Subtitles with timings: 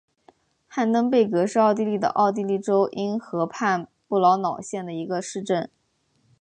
[0.67, 5.69] 汉登贝格是奥地利上奥地利州因河畔布劳瑙县的一个市镇。